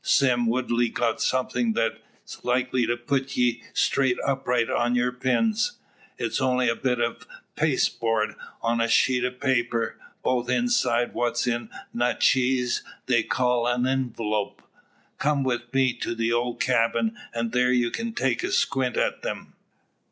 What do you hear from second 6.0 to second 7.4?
It's only a bit o'